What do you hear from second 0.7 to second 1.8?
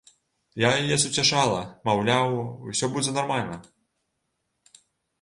яе суцяшала,